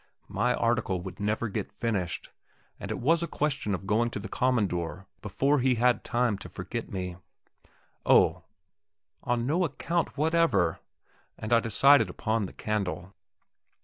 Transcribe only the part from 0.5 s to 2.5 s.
article would never get finished,